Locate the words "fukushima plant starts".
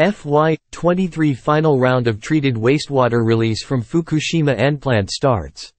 3.82-5.70